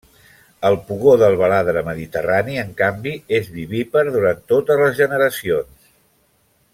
[0.69, 5.89] El pugó del baladre mediterrani, en canvi, és vivípar durant totes les generacions.